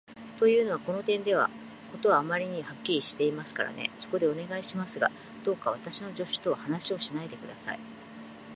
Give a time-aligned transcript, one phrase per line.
[0.39, 1.47] というのは、その点では
[1.91, 3.91] 事はあまりにはっきりしていますからね。
[3.99, 5.11] そこで、お願いしますが、
[5.45, 7.79] どうか私の助手とは話をしないで下さい。